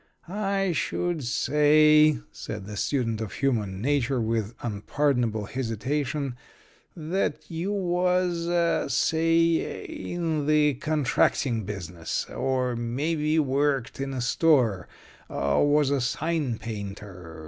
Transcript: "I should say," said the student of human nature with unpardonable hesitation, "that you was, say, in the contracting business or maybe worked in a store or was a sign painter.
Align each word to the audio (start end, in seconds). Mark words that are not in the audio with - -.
"I 0.27 0.71
should 0.71 1.23
say," 1.23 2.17
said 2.31 2.65
the 2.65 2.75
student 2.75 3.21
of 3.21 3.33
human 3.33 3.79
nature 3.83 4.19
with 4.19 4.55
unpardonable 4.63 5.45
hesitation, 5.45 6.35
"that 6.95 7.51
you 7.51 7.71
was, 7.71 8.91
say, 8.91 9.51
in 10.11 10.47
the 10.47 10.73
contracting 10.73 11.65
business 11.65 12.25
or 12.35 12.75
maybe 12.75 13.37
worked 13.37 13.99
in 13.99 14.11
a 14.15 14.21
store 14.21 14.87
or 15.29 15.69
was 15.71 15.91
a 15.91 16.01
sign 16.01 16.57
painter. 16.57 17.39